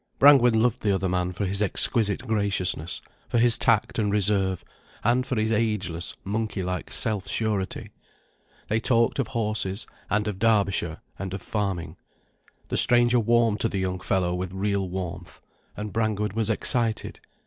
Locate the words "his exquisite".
1.45-2.25